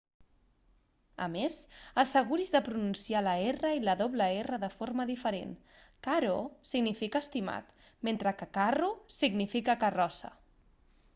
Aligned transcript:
a 1.23 1.25
més 1.33 1.57
asseguris 2.03 2.53
de 2.55 2.61
pronunciar 2.67 3.21
la 3.27 3.35
r 3.49 3.73
i 3.79 3.83
la 3.89 3.95
rr 4.05 4.57
de 4.63 4.69
forma 4.79 5.05
diferent 5.11 5.51
caro 6.07 6.33
significa 6.71 7.21
estimat 7.27 7.75
mentre 8.09 8.33
que 8.41 8.47
carro 8.59 8.93
significa 9.21 9.77
carrossa 9.85 10.33